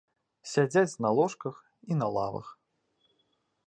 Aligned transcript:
Сядзяць 0.51 0.99
на 1.07 1.11
ложках 1.19 1.55
і 1.93 2.01
на 2.03 2.07
лавах. 2.19 2.47